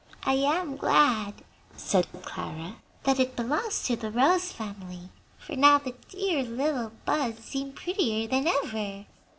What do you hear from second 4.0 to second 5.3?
rose family,